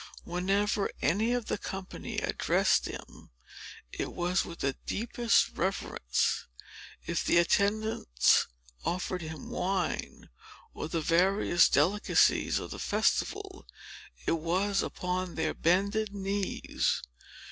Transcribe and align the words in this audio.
Whenever 0.23 0.89
any 1.03 1.31
of 1.31 1.45
the 1.45 1.59
company 1.59 2.17
addressed 2.17 2.87
him, 2.87 3.29
it 3.91 4.11
was 4.11 4.43
with 4.43 4.57
the 4.57 4.73
deepest 4.87 5.49
reverence. 5.49 6.47
If 7.05 7.23
the 7.23 7.37
attendants 7.37 8.47
offered 8.83 9.21
him 9.21 9.51
wine, 9.51 10.31
or 10.73 10.87
the 10.89 11.01
various 11.01 11.69
delicacies 11.69 12.57
of 12.57 12.71
the 12.71 12.79
festival, 12.79 13.67
it 14.25 14.39
was 14.39 14.81
upon 14.81 15.35
their 15.35 15.53
bended 15.53 16.15
knees. 16.15 17.03